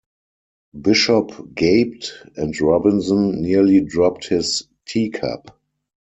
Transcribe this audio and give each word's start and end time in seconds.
Bishop 0.81 1.53
gaped, 1.53 2.23
and 2.35 2.59
Robinson 2.59 3.39
nearly 3.43 3.81
dropped 3.81 4.25
his 4.29 4.63
teacup. 4.87 5.59